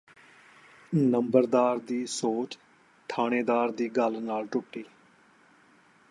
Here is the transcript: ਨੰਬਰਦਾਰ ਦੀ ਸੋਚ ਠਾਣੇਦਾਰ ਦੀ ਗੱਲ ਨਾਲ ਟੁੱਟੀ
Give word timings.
ਨੰਬਰਦਾਰ 0.93 1.79
ਦੀ 1.79 2.05
ਸੋਚ 2.05 2.57
ਠਾਣੇਦਾਰ 3.09 3.71
ਦੀ 3.71 3.89
ਗੱਲ 3.89 4.21
ਨਾਲ 4.21 4.47
ਟੁੱਟੀ 4.47 4.83